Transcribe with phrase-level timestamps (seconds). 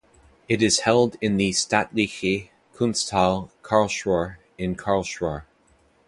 [0.49, 5.43] It is held in the Staatliche Kunsthalle Karlsruhe in Karlsruhe.